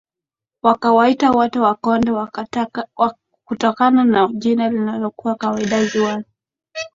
[0.63, 2.11] wakawaita wote Wakonde
[3.45, 6.25] kutokana na jina lililokuwa kawaida ziwani